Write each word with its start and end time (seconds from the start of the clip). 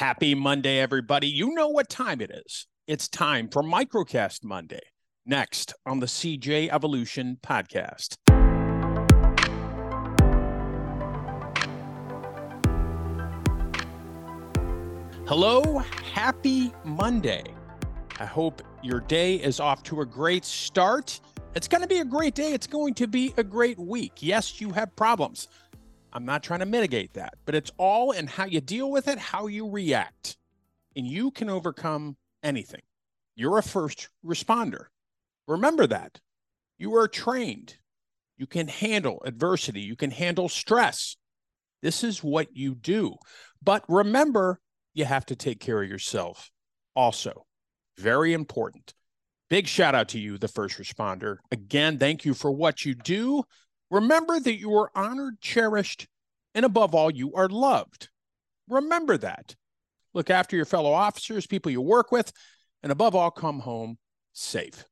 Happy 0.00 0.34
Monday, 0.34 0.78
everybody. 0.78 1.26
You 1.26 1.52
know 1.52 1.68
what 1.68 1.90
time 1.90 2.22
it 2.22 2.30
is. 2.30 2.66
It's 2.86 3.06
time 3.06 3.50
for 3.50 3.62
Microcast 3.62 4.42
Monday, 4.42 4.80
next 5.26 5.74
on 5.84 6.00
the 6.00 6.06
CJ 6.06 6.70
Evolution 6.72 7.36
podcast. 7.42 8.14
Hello, 15.26 15.82
happy 16.14 16.72
Monday. 16.82 17.44
I 18.18 18.24
hope 18.24 18.62
your 18.82 19.00
day 19.00 19.34
is 19.34 19.60
off 19.60 19.82
to 19.82 20.00
a 20.00 20.06
great 20.06 20.46
start. 20.46 21.20
It's 21.54 21.68
going 21.68 21.82
to 21.82 21.86
be 21.86 21.98
a 21.98 22.06
great 22.06 22.34
day. 22.34 22.54
It's 22.54 22.66
going 22.66 22.94
to 22.94 23.06
be 23.06 23.34
a 23.36 23.44
great 23.44 23.78
week. 23.78 24.12
Yes, 24.20 24.62
you 24.62 24.70
have 24.70 24.96
problems. 24.96 25.48
I'm 26.12 26.24
not 26.24 26.42
trying 26.42 26.60
to 26.60 26.66
mitigate 26.66 27.14
that, 27.14 27.34
but 27.44 27.54
it's 27.54 27.70
all 27.76 28.12
in 28.12 28.26
how 28.26 28.44
you 28.44 28.60
deal 28.60 28.90
with 28.90 29.08
it, 29.08 29.18
how 29.18 29.46
you 29.46 29.68
react. 29.68 30.36
And 30.96 31.06
you 31.06 31.30
can 31.30 31.48
overcome 31.48 32.16
anything. 32.42 32.82
You're 33.36 33.58
a 33.58 33.62
first 33.62 34.08
responder. 34.24 34.86
Remember 35.46 35.86
that. 35.86 36.20
You 36.78 36.96
are 36.96 37.08
trained. 37.08 37.76
You 38.36 38.46
can 38.46 38.68
handle 38.68 39.22
adversity, 39.24 39.82
you 39.82 39.96
can 39.96 40.10
handle 40.10 40.48
stress. 40.48 41.16
This 41.82 42.02
is 42.02 42.24
what 42.24 42.48
you 42.56 42.74
do. 42.74 43.16
But 43.62 43.84
remember, 43.88 44.60
you 44.94 45.04
have 45.04 45.26
to 45.26 45.36
take 45.36 45.60
care 45.60 45.82
of 45.82 45.88
yourself 45.88 46.50
also. 46.96 47.44
Very 47.98 48.32
important. 48.32 48.94
Big 49.50 49.66
shout 49.66 49.94
out 49.94 50.08
to 50.08 50.18
you, 50.18 50.38
the 50.38 50.48
first 50.48 50.78
responder. 50.78 51.36
Again, 51.50 51.98
thank 51.98 52.24
you 52.24 52.34
for 52.34 52.50
what 52.50 52.84
you 52.84 52.94
do. 52.94 53.44
Remember 53.90 54.38
that 54.38 54.58
you 54.58 54.72
are 54.74 54.90
honored, 54.94 55.40
cherished, 55.40 56.06
and 56.54 56.64
above 56.64 56.94
all, 56.94 57.10
you 57.10 57.34
are 57.34 57.48
loved. 57.48 58.08
Remember 58.68 59.16
that. 59.18 59.56
Look 60.14 60.30
after 60.30 60.56
your 60.56 60.64
fellow 60.64 60.92
officers, 60.92 61.46
people 61.46 61.72
you 61.72 61.80
work 61.80 62.12
with, 62.12 62.32
and 62.82 62.92
above 62.92 63.14
all, 63.14 63.30
come 63.30 63.60
home 63.60 63.98
safe. 64.32 64.84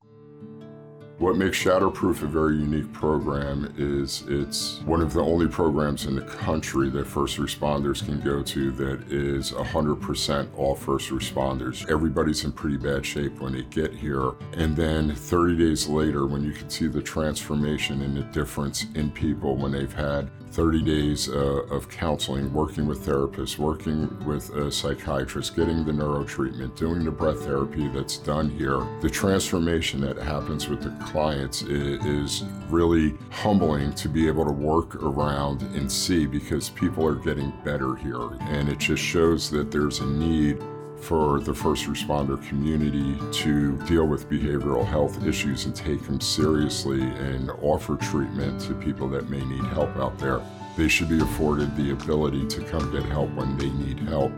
What 1.19 1.35
makes 1.35 1.61
Shatterproof 1.61 2.21
a 2.21 2.27
very 2.27 2.55
unique 2.55 2.93
program 2.93 3.73
is 3.77 4.23
it's 4.29 4.79
one 4.85 5.01
of 5.01 5.11
the 5.11 5.19
only 5.19 5.49
programs 5.49 6.05
in 6.05 6.15
the 6.15 6.21
country 6.21 6.89
that 6.91 7.07
first 7.07 7.37
responders 7.37 8.05
can 8.05 8.21
go 8.21 8.41
to 8.41 8.71
that 8.71 9.11
is 9.11 9.51
100% 9.51 10.47
all 10.55 10.75
first 10.75 11.09
responders. 11.09 11.89
Everybody's 11.91 12.45
in 12.45 12.53
pretty 12.53 12.77
bad 12.77 13.05
shape 13.05 13.37
when 13.41 13.51
they 13.51 13.63
get 13.63 13.93
here. 13.93 14.31
And 14.53 14.77
then 14.77 15.13
30 15.13 15.57
days 15.57 15.87
later, 15.87 16.25
when 16.25 16.41
you 16.41 16.53
can 16.53 16.69
see 16.69 16.87
the 16.87 17.01
transformation 17.01 18.01
and 18.01 18.15
the 18.15 18.23
difference 18.23 18.85
in 18.95 19.11
people 19.11 19.57
when 19.57 19.73
they've 19.73 19.91
had 19.91 20.29
30 20.51 20.81
days 20.81 21.29
uh, 21.29 21.63
of 21.69 21.89
counseling, 21.89 22.51
working 22.53 22.87
with 22.87 23.05
therapists, 23.05 23.57
working 23.57 24.25
with 24.25 24.49
a 24.55 24.71
psychiatrist, 24.71 25.55
getting 25.55 25.85
the 25.85 25.93
neuro 25.93 26.23
treatment, 26.23 26.75
doing 26.75 27.03
the 27.03 27.11
breath 27.11 27.41
therapy 27.43 27.87
that's 27.89 28.17
done 28.17 28.49
here. 28.49 28.85
The 29.01 29.09
transformation 29.09 30.01
that 30.01 30.17
happens 30.17 30.67
with 30.67 30.81
the 30.81 30.89
clients 31.09 31.63
is, 31.63 32.43
really 32.69 33.17
humbling 33.31 33.91
to 33.91 34.07
be 34.07 34.27
able 34.27 34.45
to 34.45 34.51
work 34.51 34.93
around 35.01 35.63
and 35.75 35.91
see 35.91 36.27
because 36.27 36.69
people 36.69 37.03
are 37.03 37.15
getting 37.15 37.51
better 37.65 37.95
here. 37.95 38.29
And 38.41 38.69
it 38.69 38.77
just 38.77 39.01
shows 39.01 39.49
that 39.49 39.71
there's 39.71 40.01
a 40.01 40.05
need 40.05 40.61
for 41.01 41.39
the 41.39 41.53
first 41.53 41.85
responder 41.85 42.39
community 42.47 43.17
to 43.31 43.75
deal 43.87 44.05
with 44.05 44.29
behavioral 44.29 44.85
health 44.85 45.25
issues 45.25 45.65
and 45.65 45.75
take 45.75 46.03
them 46.03 46.21
seriously 46.21 47.01
and 47.01 47.49
offer 47.63 47.95
treatment 47.95 48.61
to 48.61 48.75
people 48.75 49.09
that 49.09 49.29
may 49.29 49.43
need 49.45 49.63
help 49.73 49.95
out 49.97 50.19
there. 50.19 50.41
They 50.77 50.87
should 50.87 51.09
be 51.09 51.19
afforded 51.19 51.75
the 51.75 51.89
ability 51.91 52.45
to 52.49 52.61
come 52.65 52.91
get 52.91 53.03
help 53.05 53.33
when 53.33 53.57
they 53.57 53.69
need 53.71 53.97
help. 54.07 54.31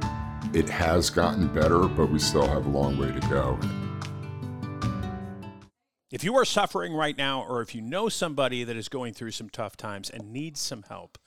It 0.53 0.69
has 0.69 1.09
gotten 1.09 1.47
better, 1.47 1.81
but 1.81 2.09
we 2.09 2.19
still 2.19 2.47
have 2.47 2.65
a 2.65 2.69
long 2.69 2.97
way 2.97 3.11
to 3.11 3.27
go. 3.27 3.59
If 6.11 6.25
you 6.25 6.35
are 6.35 6.43
suffering 6.43 6.93
right 6.93 7.17
now, 7.17 7.41
or 7.41 7.61
if 7.61 7.73
you 7.73 7.81
know 7.81 8.09
somebody 8.09 8.65
that 8.65 8.75
is 8.75 8.89
going 8.89 9.13
through 9.13 9.31
some 9.31 9.49
tough 9.49 9.77
times 9.77 10.09
and 10.09 10.33
needs 10.33 10.59
some 10.59 10.83
help, 10.89 11.17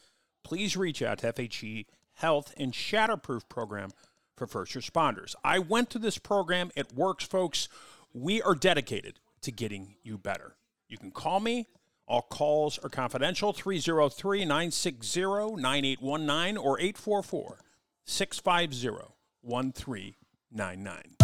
please 0.43 0.77
reach 0.77 1.01
out 1.01 1.19
to 1.19 1.33
FHE 1.33 1.87
Health 2.13 2.53
and 2.59 2.75
Shatterproof 2.75 3.49
Program 3.49 3.93
for 4.37 4.47
first 4.47 4.75
responders. 4.75 5.35
I 5.43 5.59
went 5.59 5.89
to 5.91 5.99
this 5.99 6.19
program. 6.19 6.71
It 6.77 6.93
works, 6.93 7.25
folks. 7.25 7.71
We 8.13 8.43
are 8.43 8.55
dedicated 8.55 9.21
to 9.41 9.51
getting 9.51 9.97
you 10.03 10.19
better. 10.19 10.57
You 10.87 10.99
can 10.99 11.13
call 11.13 11.41
me. 11.41 11.67
All 12.07 12.21
calls 12.21 12.79
are 12.81 12.91
confidential 12.91 13.55
303 13.55 14.41
960 14.41 15.21
9819 15.63 16.59
or 16.59 16.79
844 16.79 17.59
650 18.05 19.15
1399. 19.41 21.24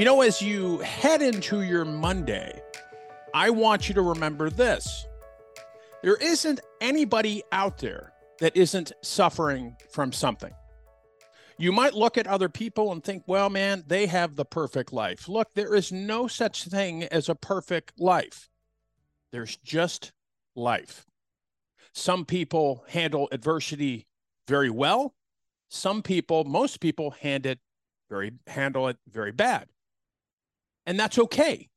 You 0.00 0.06
know, 0.06 0.22
as 0.22 0.40
you 0.40 0.78
head 0.78 1.20
into 1.20 1.60
your 1.60 1.84
Monday, 1.84 2.58
I 3.34 3.50
want 3.50 3.86
you 3.86 3.94
to 3.96 4.00
remember 4.00 4.48
this 4.48 5.06
there 6.02 6.16
isn't 6.16 6.58
anybody 6.80 7.42
out 7.52 7.76
there 7.76 8.14
that 8.38 8.56
isn't 8.56 8.92
suffering 9.02 9.76
from 9.90 10.10
something. 10.10 10.54
You 11.58 11.70
might 11.70 11.92
look 11.92 12.16
at 12.16 12.26
other 12.26 12.48
people 12.48 12.92
and 12.92 13.04
think, 13.04 13.24
well, 13.26 13.50
man, 13.50 13.84
they 13.88 14.06
have 14.06 14.36
the 14.36 14.46
perfect 14.46 14.90
life. 14.90 15.28
Look, 15.28 15.52
there 15.52 15.74
is 15.74 15.92
no 15.92 16.26
such 16.26 16.64
thing 16.64 17.02
as 17.02 17.28
a 17.28 17.34
perfect 17.34 18.00
life, 18.00 18.48
there's 19.32 19.58
just 19.58 20.12
life. 20.56 21.04
Some 21.92 22.24
people 22.24 22.86
handle 22.88 23.28
adversity 23.32 24.06
very 24.48 24.70
well. 24.70 25.12
Some 25.68 26.00
people, 26.02 26.44
most 26.44 26.80
people, 26.80 27.10
hand 27.10 27.44
it 27.44 27.58
very 28.08 28.32
handle 28.46 28.88
it 28.88 28.96
very 29.06 29.32
bad. 29.32 29.68
And 30.90 30.98
that's 30.98 31.20
okay. 31.20 31.68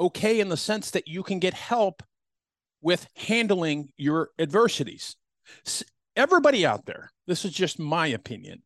Okay 0.00 0.40
in 0.40 0.48
the 0.48 0.56
sense 0.56 0.90
that 0.90 1.06
you 1.06 1.22
can 1.22 1.38
get 1.38 1.54
help 1.54 2.02
with 2.82 3.06
handling 3.14 3.90
your 3.96 4.30
adversities. 4.36 5.14
Everybody 6.16 6.66
out 6.66 6.86
there, 6.86 7.12
this 7.28 7.44
is 7.44 7.52
just 7.52 7.78
my 7.78 8.08
opinion, 8.08 8.64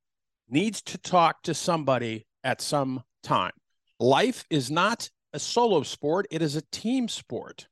needs 0.48 0.80
to 0.80 0.96
talk 0.96 1.42
to 1.42 1.52
somebody 1.52 2.26
at 2.42 2.62
some 2.62 3.02
time. 3.22 3.52
Life 3.98 4.46
is 4.48 4.70
not 4.70 5.10
a 5.34 5.38
solo 5.38 5.82
sport, 5.82 6.26
it 6.30 6.40
is 6.40 6.56
a 6.56 6.62
team 6.72 7.06
sport. 7.06 7.68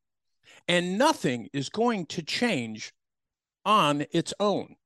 And 0.69 0.99
nothing 0.99 1.49
is 1.55 1.71
going 1.71 2.05
to 2.09 2.23
change 2.23 2.93
on 3.65 4.05
its 4.13 4.35
own. 4.39 4.77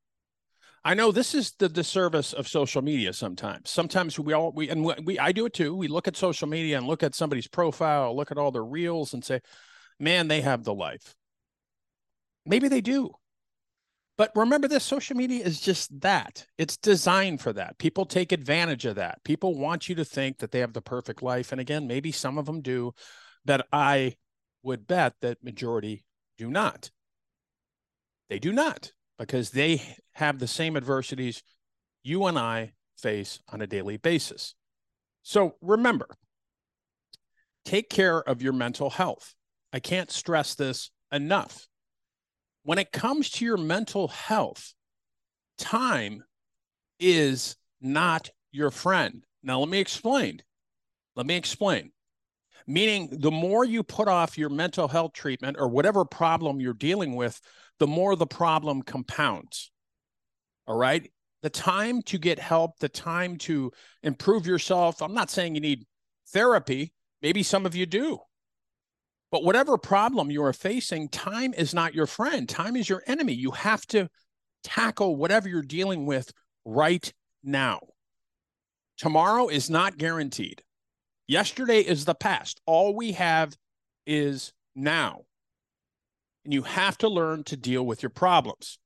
I 0.85 0.95
know 0.95 1.13
this 1.13 1.35
is 1.35 1.53
the 1.59 1.69
disservice 1.69 2.33
of 2.33 2.49
social 2.49 2.83
media 2.83 3.13
sometimes. 3.13 3.71
Sometimes 3.71 4.19
we 4.19 4.33
all 4.33 4.51
we 4.53 4.69
and 4.69 4.85
we 4.85 5.19
I 5.19 5.31
do 5.31 5.47
it 5.47 5.55
too. 5.55 5.77
We 5.77 5.87
look 5.87 6.09
at 6.09 6.17
social 6.17 6.49
media 6.49 6.77
and 6.77 6.87
look 6.87 7.03
at 7.05 7.15
somebody's 7.15 7.47
profile, 7.47 8.17
look 8.17 8.33
at 8.33 8.39
all 8.39 8.51
their 8.51 8.65
reels 8.65 9.15
and 9.15 9.25
say, 9.25 9.41
"Man, 10.01 10.27
they 10.29 10.41
have 10.41 10.65
the 10.65 10.75
life." 10.75 11.15
Maybe 12.45 12.69
they 12.69 12.81
do. 12.81 13.15
But 14.19 14.33
remember 14.35 14.69
this 14.69 14.85
social 14.85 15.17
media 15.17 15.45
is 15.45 15.61
just 15.61 16.01
that. 16.01 16.47
It's 16.59 16.77
designed 16.77 17.41
for 17.41 17.53
that. 17.53 17.79
People 17.79 18.05
take 18.05 18.33
advantage 18.33 18.85
of 18.85 18.97
that. 18.97 19.23
People 19.25 19.59
want 19.59 19.89
you 19.89 19.95
to 19.97 20.05
think 20.05 20.39
that 20.39 20.51
they 20.51 20.61
have 20.61 20.75
the 20.75 20.83
perfect 20.83 21.23
life. 21.23 21.53
And 21.53 21.61
again, 21.61 21.87
maybe 21.87 22.13
some 22.13 22.39
of 22.39 22.47
them 22.47 22.61
do, 22.61 22.93
but 23.45 23.67
I 23.73 24.17
would 24.63 24.87
bet 24.87 25.15
that 25.21 25.43
majority 25.43 26.05
do 26.37 26.51
not. 26.51 26.91
They 28.29 28.39
do 28.39 28.53
not 28.53 28.93
because 29.19 29.51
they 29.51 29.83
have 30.13 30.39
the 30.39 30.47
same 30.47 30.77
adversities 30.77 31.43
you 32.03 32.27
and 32.27 32.39
I 32.39 32.73
face 32.97 33.41
on 33.49 33.63
a 33.63 33.67
daily 33.67 33.97
basis. 33.97 34.55
So 35.23 35.57
remember, 35.61 36.09
take 37.65 37.89
care 37.89 38.19
of 38.19 38.43
your 38.43 38.53
mental 38.53 38.91
health. 38.91 39.35
I 39.73 39.81
can't 39.81 40.11
stress 40.11 40.55
this 40.55 40.91
enough 41.13 41.67
when 42.65 42.79
it 42.79 42.93
comes 42.93 43.31
to 43.31 43.45
your 43.45 43.57
mental 43.57 44.09
health, 44.09 44.75
time 45.59 46.23
is 46.99 47.57
not 47.81 48.31
your 48.53 48.71
friend. 48.71 49.25
Now, 49.43 49.61
let 49.61 49.69
me 49.69 49.81
explain. 49.81 50.41
Let 51.17 51.27
me 51.27 51.37
explain. 51.37 51.91
Meaning, 52.67 53.09
the 53.19 53.31
more 53.33 53.65
you 53.65 53.83
put 53.83 54.07
off 54.07 54.39
your 54.39 54.49
mental 54.49 54.87
health 54.87 55.13
treatment 55.13 55.57
or 55.59 55.69
whatever 55.69 56.05
problem 56.05 56.61
you're 56.61 56.75
dealing 56.75 57.17
with, 57.17 57.41
the 57.83 57.87
more 57.89 58.15
the 58.15 58.29
problem 58.29 58.81
compounds. 58.81 59.73
All 60.69 60.77
right. 60.77 61.11
The 61.43 61.51
time 61.51 62.01
to 62.03 62.17
get 62.17 62.39
help, 62.39 62.79
the 62.79 62.89
time 62.89 63.39
to 63.39 63.73
improve 64.05 64.47
yourself. 64.47 65.03
I'm 65.03 65.15
not 65.15 65.33
saying 65.33 65.57
you 65.57 65.61
need 65.61 65.85
therapy. 66.29 66.93
Maybe 67.23 67.43
some 67.43 67.67
of 67.67 67.75
you 67.75 67.87
do. 67.87 68.21
But 69.33 69.43
whatever 69.43 69.77
problem 69.79 70.31
you 70.31 70.45
are 70.45 70.53
facing, 70.53 71.09
time 71.09 71.55
is 71.55 71.75
not 71.75 71.93
your 71.93 72.07
friend. 72.07 72.49
Time 72.49 72.77
is 72.77 72.89
your 72.89 73.03
enemy. 73.09 73.33
You 73.33 73.51
have 73.51 73.85
to 73.89 74.09
tackle 74.63 75.17
whatever 75.17 75.49
you're 75.49 75.63
dealing 75.63 76.07
with 76.07 76.31
right 76.65 77.13
now. 77.43 77.81
Tomorrow 78.97 79.49
is 79.49 79.69
not 79.69 79.99
guaranteed. 79.99 80.63
Yesterday 81.27 81.81
is 81.81 82.05
the 82.05 82.15
past. 82.15 82.61
All 82.65 82.95
we 82.95 83.11
have 83.11 83.57
is 84.07 84.53
now. 84.77 85.23
And 86.45 86.53
you 86.53 86.63
have 86.63 86.99
to 86.99 87.09
learn 87.09 87.45
to 87.45 87.57
deal 87.57 87.85
with 87.85 88.03
your 88.03 88.11
problems. 88.11 88.79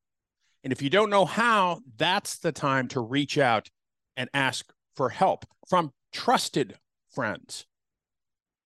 And 0.62 0.72
if 0.72 0.82
you 0.82 0.90
don't 0.90 1.10
know 1.10 1.24
how, 1.24 1.80
that's 1.96 2.38
the 2.38 2.52
time 2.52 2.88
to 2.88 3.00
reach 3.00 3.38
out 3.38 3.68
and 4.16 4.28
ask 4.34 4.72
for 4.94 5.10
help 5.10 5.44
from 5.68 5.92
trusted 6.12 6.78
friends, 7.08 7.66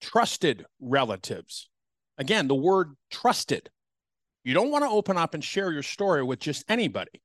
trusted 0.01 0.65
relatives. 0.81 1.69
Again, 2.19 2.49
the 2.49 2.55
word 2.55 2.95
trusted. 3.11 3.71
You 4.45 4.55
don't 4.55 4.71
want 4.71 4.85
to 4.85 4.91
open 4.91 5.17
up 5.17 5.35
and 5.35 5.45
share 5.45 5.71
your 5.73 5.83
story 5.83 6.23
with 6.23 6.41
just 6.41 6.65
anybody. 6.69 7.23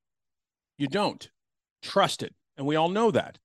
You 0.77 0.87
don't. 0.87 1.29
Trusted. 1.81 2.33
And 2.57 2.67
we 2.67 2.75
all 2.75 2.89
know 2.89 3.11
that. 3.11 3.37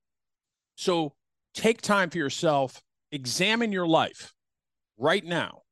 So 0.77 1.15
take 1.55 1.81
time 1.83 2.11
for 2.11 2.19
yourself, 2.19 2.83
examine 3.13 3.73
your 3.73 3.87
life 3.87 4.33
right 4.99 5.25
now 5.25 5.63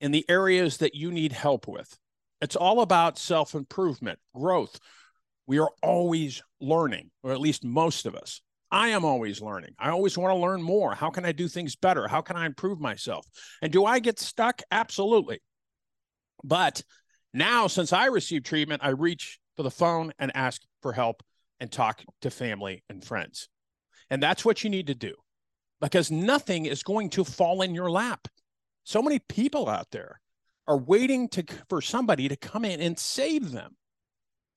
in 0.00 0.10
the 0.12 0.24
areas 0.28 0.78
that 0.78 0.94
you 0.94 1.10
need 1.10 1.32
help 1.32 1.66
with. 1.68 1.98
It's 2.40 2.56
all 2.56 2.80
about 2.82 3.18
self 3.18 3.54
improvement, 3.54 4.18
growth. 4.34 4.78
We 5.46 5.58
are 5.58 5.70
always 5.82 6.42
learning, 6.60 7.10
or 7.22 7.32
at 7.32 7.40
least 7.40 7.64
most 7.64 8.06
of 8.06 8.14
us. 8.14 8.40
I 8.70 8.88
am 8.88 9.04
always 9.04 9.40
learning. 9.40 9.74
I 9.78 9.90
always 9.90 10.18
want 10.18 10.30
to 10.30 10.38
learn 10.38 10.62
more. 10.62 10.94
How 10.94 11.08
can 11.08 11.24
I 11.24 11.32
do 11.32 11.48
things 11.48 11.74
better? 11.74 12.06
How 12.06 12.20
can 12.20 12.36
I 12.36 12.44
improve 12.44 12.80
myself? 12.80 13.26
And 13.62 13.72
do 13.72 13.86
I 13.86 13.98
get 13.98 14.18
stuck? 14.18 14.60
Absolutely. 14.70 15.40
But 16.44 16.82
now, 17.32 17.66
since 17.66 17.92
I 17.92 18.06
received 18.06 18.44
treatment, 18.44 18.82
I 18.84 18.90
reach 18.90 19.38
for 19.56 19.62
the 19.62 19.70
phone 19.70 20.12
and 20.18 20.30
ask 20.34 20.60
for 20.82 20.92
help 20.92 21.22
and 21.60 21.72
talk 21.72 22.02
to 22.22 22.30
family 22.30 22.84
and 22.88 23.02
friends. 23.02 23.48
And 24.10 24.22
that's 24.22 24.44
what 24.44 24.62
you 24.62 24.70
need 24.70 24.86
to 24.88 24.94
do 24.94 25.14
because 25.80 26.10
nothing 26.10 26.66
is 26.66 26.82
going 26.82 27.10
to 27.10 27.24
fall 27.24 27.62
in 27.62 27.74
your 27.74 27.90
lap. 27.90 28.28
So 28.88 29.02
many 29.02 29.18
people 29.18 29.68
out 29.68 29.90
there 29.90 30.18
are 30.66 30.78
waiting 30.78 31.28
to 31.28 31.44
for 31.68 31.82
somebody 31.82 32.26
to 32.26 32.36
come 32.36 32.64
in 32.64 32.80
and 32.80 32.98
save 32.98 33.52
them. 33.52 33.76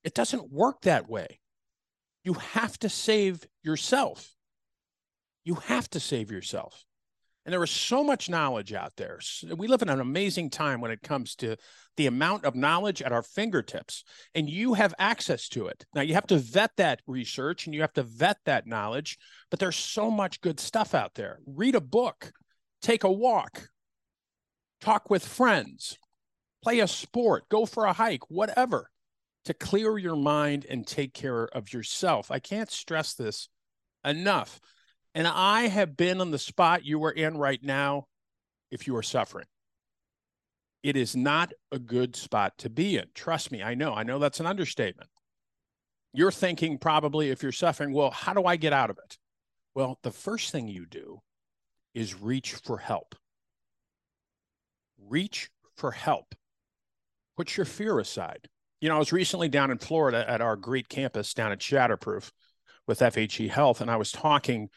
It 0.06 0.14
doesn't 0.14 0.54
work 0.54 0.84
that 0.84 1.10
way. 1.10 1.42
You 2.24 2.36
have 2.36 2.80
to 2.80 2.88
save 2.88 3.46
yourself. 3.62 4.34
You 5.44 5.56
have 5.56 5.90
to 5.90 6.00
save 6.00 6.32
yourself. 6.32 6.86
And 7.44 7.52
there 7.52 7.62
is 7.62 7.72
so 7.72 8.06
much 8.06 8.30
knowledge 8.30 8.72
out 8.72 8.94
there. 8.96 9.20
We 9.54 9.68
live 9.68 9.82
in 9.82 9.90
an 9.90 10.00
amazing 10.00 10.50
time 10.50 10.80
when 10.80 10.92
it 10.92 11.02
comes 11.02 11.36
to 11.36 11.58
the 11.98 12.08
amount 12.08 12.46
of 12.46 12.56
knowledge 12.56 13.02
at 13.02 13.12
our 13.12 13.24
fingertips, 13.24 14.06
and 14.34 14.50
you 14.50 14.76
have 14.76 14.94
access 14.98 15.50
to 15.50 15.68
it. 15.68 15.86
Now, 15.94 16.04
you 16.04 16.14
have 16.14 16.28
to 16.28 16.38
vet 16.38 16.72
that 16.78 17.02
research 17.06 17.66
and 17.66 17.76
you 17.76 17.82
have 17.82 17.94
to 17.94 18.04
vet 18.04 18.38
that 18.46 18.66
knowledge, 18.66 19.18
but 19.50 19.60
there's 19.60 19.76
so 19.76 20.10
much 20.10 20.40
good 20.40 20.62
stuff 20.62 20.96
out 20.96 21.16
there. 21.16 21.40
Read 21.46 21.76
a 21.76 21.82
book, 21.82 22.32
take 22.82 23.04
a 23.04 23.12
walk, 23.12 23.68
talk 24.82 25.10
with 25.10 25.26
friends, 25.26 25.98
play 26.64 26.80
a 26.80 26.88
sport, 26.88 27.48
go 27.50 27.66
for 27.66 27.86
a 27.86 27.94
hike, 27.94 28.30
whatever, 28.30 28.90
to 29.46 29.54
clear 29.54 29.98
your 29.98 30.16
mind 30.16 30.66
and 30.70 30.86
take 30.86 31.14
care 31.14 31.46
of 31.46 31.72
yourself. 31.72 32.32
I 32.32 32.40
can't 32.40 32.70
stress 32.70 33.14
this 33.14 33.48
enough. 34.04 34.60
And 35.14 35.28
I 35.28 35.68
have 35.68 35.98
been 35.98 36.22
on 36.22 36.32
the 36.32 36.40
spot 36.40 36.86
you 36.86 37.04
are 37.04 37.12
in 37.12 37.38
right 37.38 37.62
now 37.62 38.06
if 38.70 38.88
you 38.88 38.96
are 38.96 39.04
suffering. 39.04 39.46
It 40.84 40.96
is 40.96 41.16
not 41.16 41.54
a 41.72 41.78
good 41.78 42.16
spot 42.16 42.54
to 42.60 42.70
be 42.70 42.98
in. 42.98 43.06
Trust 43.14 43.52
me, 43.52 43.62
I 43.62 43.76
know. 43.76 43.94
I 43.94 44.04
know 44.04 44.20
that's 44.20 44.40
an 44.40 44.48
understatement. 44.48 45.10
You're 46.14 46.32
thinking 46.32 46.78
probably 46.78 47.30
if 47.30 47.44
you're 47.44 47.52
suffering, 47.52 47.94
well, 47.94 48.12
how 48.12 48.34
do 48.34 48.44
I 48.46 48.56
get 48.56 48.74
out 48.74 48.90
of 48.90 48.98
it? 48.98 49.18
Well, 49.76 50.00
the 50.02 50.12
first 50.12 50.52
thing 50.52 50.68
you 50.68 50.86
do 50.86 51.20
is 51.94 52.20
reach 52.20 52.54
for 52.54 52.78
help 52.78 53.16
reach 55.08 55.50
for 55.76 55.92
help. 55.92 56.36
Put 57.38 57.58
your 57.58 57.66
fear 57.66 58.00
aside. 58.00 58.48
You 58.80 58.90
know, 58.90 58.96
I 58.96 59.00
was 59.00 59.14
recently 59.14 59.50
down 59.50 59.72
in 59.72 59.78
Florida 59.78 60.28
at 60.28 60.42
our 60.42 60.56
great 60.56 60.90
campus 60.90 61.34
down 61.34 61.52
at 61.52 61.60
Shatterproof 61.60 62.32
with 62.88 63.00
FHE 63.00 63.50
Health, 63.50 63.82
and 63.82 63.92
I 63.92 63.98
was 63.98 64.12
talking 64.12 64.70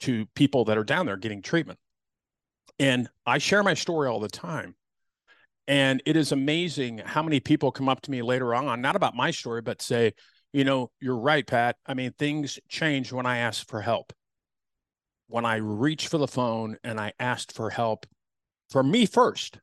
to 0.00 0.26
people 0.34 0.64
that 0.64 0.78
are 0.78 0.84
down 0.84 1.06
there 1.06 1.16
getting 1.16 1.42
treatment. 1.42 1.78
And 2.78 3.08
I 3.26 3.38
share 3.38 3.62
my 3.62 3.74
story 3.74 4.08
all 4.08 4.20
the 4.20 4.28
time. 4.28 4.74
And 5.68 6.02
it 6.06 6.16
is 6.16 6.32
amazing 6.32 6.98
how 6.98 7.22
many 7.22 7.38
people 7.38 7.70
come 7.70 7.88
up 7.88 8.00
to 8.02 8.10
me 8.10 8.22
later 8.22 8.54
on, 8.54 8.80
not 8.80 8.96
about 8.96 9.14
my 9.14 9.30
story, 9.30 9.62
but 9.62 9.80
say, 9.80 10.12
you 10.52 10.64
know, 10.64 10.90
you're 11.00 11.16
right, 11.16 11.46
Pat. 11.46 11.76
I 11.86 11.94
mean, 11.94 12.12
things 12.18 12.58
changed 12.68 13.12
when 13.12 13.26
I 13.26 13.38
asked 13.38 13.68
for 13.68 13.80
help. 13.80 14.12
When 15.28 15.44
I 15.44 15.56
reached 15.56 16.08
for 16.08 16.18
the 16.18 16.26
phone 16.26 16.76
and 16.82 16.98
I 17.00 17.12
asked 17.20 17.52
for 17.52 17.70
help 17.70 18.06
for 18.72 18.82
me 18.82 19.06
first. 19.06 19.60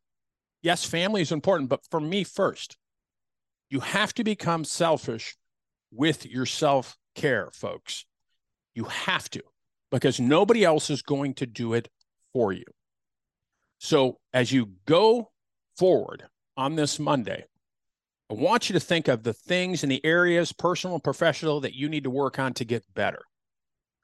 Yes, 0.61 0.85
family 0.85 1.21
is 1.21 1.31
important, 1.31 1.69
but 1.69 1.85
for 1.89 1.99
me 1.99 2.23
first. 2.23 2.77
You 3.69 3.81
have 3.81 4.13
to 4.15 4.23
become 4.23 4.63
selfish 4.63 5.35
with 5.91 6.25
your 6.25 6.45
self 6.45 6.97
care, 7.15 7.49
folks. 7.51 8.05
You 8.73 8.85
have 8.85 9.29
to, 9.31 9.41
because 9.91 10.19
nobody 10.19 10.63
else 10.63 10.89
is 10.89 11.01
going 11.01 11.33
to 11.35 11.45
do 11.45 11.73
it 11.73 11.89
for 12.33 12.53
you. 12.53 12.63
So 13.79 14.19
as 14.33 14.51
you 14.51 14.71
go 14.85 15.31
forward 15.77 16.23
on 16.55 16.75
this 16.75 16.99
Monday, 16.99 17.45
I 18.29 18.35
want 18.35 18.69
you 18.69 18.73
to 18.73 18.79
think 18.79 19.07
of 19.07 19.23
the 19.23 19.33
things 19.33 19.83
in 19.83 19.89
the 19.89 20.05
areas, 20.05 20.51
personal 20.51 20.95
and 20.95 21.03
professional, 21.03 21.61
that 21.61 21.73
you 21.73 21.89
need 21.89 22.03
to 22.03 22.11
work 22.11 22.37
on 22.37 22.53
to 22.55 22.65
get 22.65 22.83
better. 22.93 23.23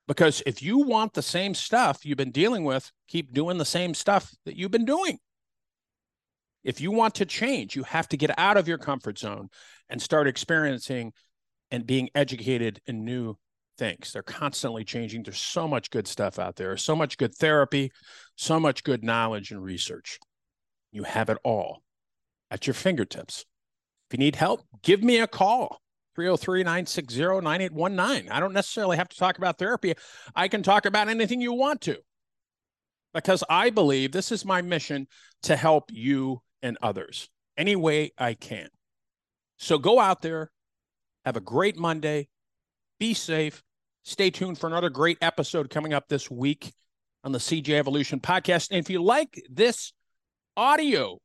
Because 0.07 0.43
if 0.45 0.61
you 0.61 0.79
want 0.79 1.13
the 1.13 1.21
same 1.21 1.53
stuff 1.53 2.05
you've 2.05 2.17
been 2.17 2.31
dealing 2.31 2.63
with, 2.63 2.91
keep 3.07 3.33
doing 3.33 3.57
the 3.57 3.65
same 3.65 3.93
stuff 3.93 4.33
that 4.45 4.55
you've 4.55 4.71
been 4.71 4.85
doing. 4.85 5.17
If 6.63 6.81
you 6.81 6.91
want 6.91 7.15
to 7.15 7.25
change, 7.25 7.75
you 7.75 7.83
have 7.83 8.07
to 8.09 8.17
get 8.17 8.37
out 8.37 8.57
of 8.57 8.67
your 8.67 8.77
comfort 8.77 9.19
zone 9.19 9.49
and 9.89 10.01
start 10.01 10.27
experiencing 10.27 11.13
and 11.71 11.85
being 11.85 12.09
educated 12.15 12.81
in 12.85 13.05
new 13.05 13.35
things. 13.77 14.13
They're 14.13 14.23
constantly 14.23 14.83
changing. 14.83 15.23
There's 15.23 15.39
so 15.39 15.67
much 15.67 15.89
good 15.89 16.07
stuff 16.07 16.39
out 16.39 16.55
there, 16.55 16.77
so 16.77 16.95
much 16.95 17.17
good 17.17 17.35
therapy, 17.35 17.91
so 18.35 18.59
much 18.59 18.83
good 18.83 19.03
knowledge 19.03 19.51
and 19.51 19.61
research. 19.61 20.19
You 20.91 21.03
have 21.03 21.29
it 21.29 21.37
all 21.43 21.81
at 22.49 22.67
your 22.67 22.73
fingertips. 22.73 23.45
If 24.09 24.17
you 24.17 24.19
need 24.19 24.35
help, 24.35 24.61
give 24.81 25.03
me 25.03 25.19
a 25.19 25.27
call. 25.27 25.81
303 26.15 26.63
960 26.63 27.19
9819. 27.41 28.31
I 28.31 28.39
don't 28.39 28.53
necessarily 28.53 28.97
have 28.97 29.09
to 29.09 29.17
talk 29.17 29.37
about 29.37 29.57
therapy. 29.57 29.93
I 30.35 30.47
can 30.47 30.63
talk 30.63 30.85
about 30.85 31.09
anything 31.09 31.41
you 31.41 31.53
want 31.53 31.81
to 31.81 31.97
because 33.13 33.43
I 33.49 33.69
believe 33.69 34.11
this 34.11 34.31
is 34.31 34.45
my 34.45 34.61
mission 34.61 35.07
to 35.43 35.55
help 35.55 35.91
you 35.91 36.41
and 36.61 36.77
others 36.81 37.29
any 37.57 37.75
way 37.75 38.11
I 38.17 38.33
can. 38.33 38.69
So 39.57 39.77
go 39.77 39.99
out 39.99 40.21
there, 40.21 40.51
have 41.23 41.37
a 41.37 41.41
great 41.41 41.77
Monday, 41.77 42.27
be 42.99 43.13
safe, 43.13 43.63
stay 44.03 44.29
tuned 44.29 44.57
for 44.57 44.67
another 44.67 44.89
great 44.89 45.17
episode 45.21 45.69
coming 45.69 45.93
up 45.93 46.07
this 46.07 46.29
week 46.29 46.73
on 47.23 47.31
the 47.31 47.39
CJ 47.39 47.69
Evolution 47.69 48.19
podcast. 48.19 48.69
And 48.71 48.79
if 48.79 48.89
you 48.89 49.01
like 49.01 49.41
this 49.49 49.93
audio 50.57 51.19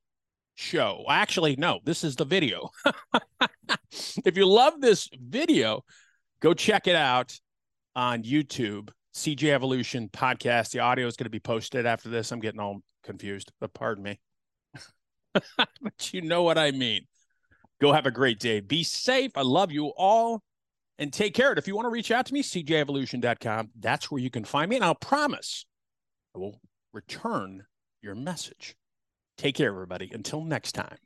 show. 0.60 1.04
Actually, 1.08 1.56
no, 1.56 1.80
this 1.84 2.04
is 2.04 2.16
the 2.16 2.24
video. 2.24 2.70
if 4.24 4.36
you 4.36 4.46
love 4.46 4.80
this 4.80 5.08
video, 5.12 5.82
go 6.40 6.54
check 6.54 6.86
it 6.86 6.94
out 6.94 7.38
on 7.96 8.22
YouTube, 8.22 8.90
CJ 9.14 9.50
Evolution 9.50 10.08
podcast. 10.08 10.70
The 10.70 10.80
audio 10.80 11.06
is 11.06 11.16
going 11.16 11.24
to 11.24 11.30
be 11.30 11.40
posted 11.40 11.86
after 11.86 12.08
this. 12.08 12.30
I'm 12.30 12.40
getting 12.40 12.60
all 12.60 12.80
confused, 13.02 13.50
but 13.60 13.72
pardon 13.72 14.04
me. 14.04 14.20
but 15.34 16.12
you 16.12 16.22
know 16.22 16.42
what 16.42 16.58
I 16.58 16.70
mean. 16.70 17.06
Go 17.80 17.92
have 17.92 18.06
a 18.06 18.10
great 18.10 18.38
day. 18.38 18.60
Be 18.60 18.84
safe. 18.84 19.32
I 19.36 19.42
love 19.42 19.72
you 19.72 19.86
all 19.96 20.42
and 20.98 21.10
take 21.10 21.34
care. 21.34 21.48
And 21.48 21.58
if 21.58 21.66
you 21.66 21.74
want 21.74 21.86
to 21.86 21.90
reach 21.90 22.10
out 22.10 22.26
to 22.26 22.34
me, 22.34 22.42
cjevolution.com, 22.42 23.70
that's 23.78 24.10
where 24.10 24.20
you 24.20 24.30
can 24.30 24.44
find 24.44 24.68
me. 24.68 24.76
And 24.76 24.84
I'll 24.84 24.94
promise 24.94 25.64
I 26.36 26.38
will 26.38 26.60
return 26.92 27.64
your 28.02 28.14
message. 28.14 28.76
Take 29.40 29.54
care, 29.54 29.70
everybody. 29.70 30.10
Until 30.12 30.44
next 30.44 30.72
time. 30.72 30.98